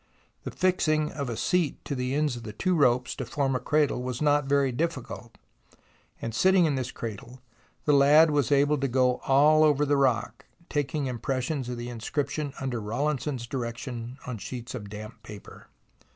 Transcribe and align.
The 0.45 0.49
fixing 0.49 1.11
of 1.11 1.29
a 1.29 1.37
seat 1.37 1.85
to 1.85 1.93
the 1.93 2.15
ends 2.15 2.35
of 2.35 2.41
the 2.41 2.53
two 2.53 2.73
ropes 2.73 3.13
to 3.17 3.23
form 3.25 3.55
a 3.55 3.59
cradle 3.59 4.01
was 4.01 4.19
not 4.19 4.45
very 4.49 4.71
difficult, 4.71 5.37
and 6.19 6.33
sitting 6.33 6.65
in 6.65 6.73
this 6.73 6.89
cradle 6.89 7.39
the 7.85 7.93
lad 7.93 8.31
was 8.31 8.51
able 8.51 8.79
to 8.79 8.87
go 8.87 9.17
all 9.27 9.63
over 9.63 9.85
the 9.85 9.97
rock, 9.97 10.47
taking 10.69 11.05
impressions 11.05 11.69
of 11.69 11.77
the 11.77 11.89
inscription 11.89 12.51
under 12.59 12.81
Rawlinson's 12.81 13.45
direction 13.45 14.17
on 14.25 14.39
sheets 14.39 14.73
of 14.73 14.89
damp 14.89 15.21
paper. 15.21 15.67